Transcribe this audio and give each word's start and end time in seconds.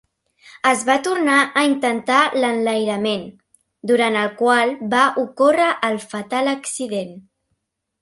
Es 0.69 0.79
va 0.85 0.95
tornar 1.07 1.35
a 1.61 1.65
intentar 1.73 2.21
l'enlairament, 2.39 3.29
durant 3.93 4.19
el 4.25 4.35
qual 4.43 4.77
va 4.97 5.05
ocórrer 5.29 5.73
el 5.93 6.05
fatal 6.17 6.55
accident. 6.59 7.19